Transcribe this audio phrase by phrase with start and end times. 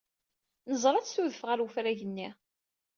[0.69, 2.29] Neẓra-tt tudef ɣer wefrag-nni.